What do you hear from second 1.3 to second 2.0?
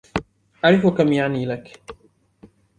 لكِ.